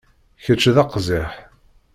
Kečč 0.43 0.63
d 0.75 0.77
aqziḥ. 0.83 1.29